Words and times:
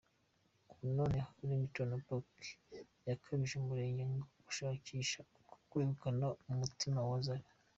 Ubu 0.71 0.85
noneho, 0.97 1.29
Ringtone 1.47 1.93
Apoko 1.99 2.31
yakajije 3.07 3.53
umurego 3.57 4.01
mu 4.11 4.19
gushakisha 4.45 5.17
uko 5.35 5.51
yakwegukana 5.55 6.27
umutima 6.53 6.99
wa 7.09 7.17
Zari. 7.27 7.47